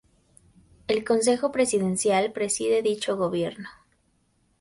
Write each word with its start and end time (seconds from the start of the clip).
El 0.87 1.03
Consejo 1.03 1.51
Presidencial 1.51 2.31
preside 2.31 2.81
dicho 2.81 3.17
Gobierno. 3.17 3.69